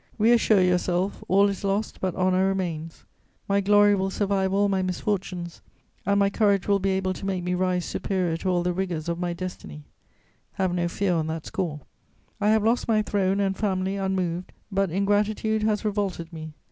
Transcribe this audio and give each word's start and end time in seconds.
Reassure 0.17 0.61
yourself: 0.63 1.23
all 1.27 1.47
is 1.47 1.63
lost, 1.63 2.01
but 2.01 2.15
honour 2.15 2.47
remains; 2.47 3.05
my 3.47 3.61
glory 3.61 3.93
will 3.93 4.09
survive 4.09 4.51
all 4.51 4.67
my 4.67 4.81
misfortunes, 4.81 5.61
and 6.07 6.19
my 6.19 6.27
courage 6.27 6.67
will 6.67 6.79
be 6.79 6.89
able 6.89 7.13
to 7.13 7.23
make 7.23 7.43
me 7.43 7.53
rise 7.53 7.85
superior 7.85 8.35
to 8.37 8.49
all 8.49 8.63
the 8.63 8.73
rigours 8.73 9.07
of 9.07 9.19
my 9.19 9.31
destiny: 9.33 9.83
have 10.53 10.73
no 10.73 10.87
fear 10.87 11.13
on 11.13 11.27
that 11.27 11.45
score. 11.45 11.81
I 12.39 12.49
have 12.49 12.63
lost 12.63 12.87
my 12.87 13.03
throne 13.03 13.39
and 13.39 13.55
family 13.55 13.95
unmoved; 13.95 14.51
but 14.71 14.89
ingratitude 14.89 15.61
has 15.61 15.85
revolted 15.85 16.33
me. 16.33 16.55